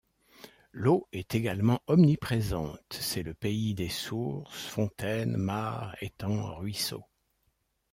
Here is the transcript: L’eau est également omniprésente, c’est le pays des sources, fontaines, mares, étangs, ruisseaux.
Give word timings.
L’eau 0.71 1.07
est 1.13 1.35
également 1.35 1.83
omniprésente, 1.85 2.97
c’est 2.99 3.21
le 3.21 3.35
pays 3.35 3.75
des 3.75 3.87
sources, 3.89 4.65
fontaines, 4.65 5.37
mares, 5.37 5.95
étangs, 6.01 6.55
ruisseaux. 6.55 7.05